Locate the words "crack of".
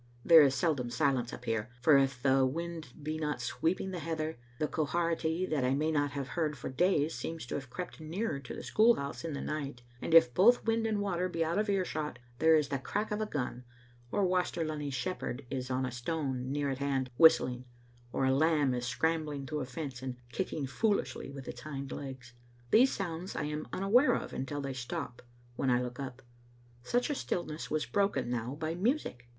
12.79-13.21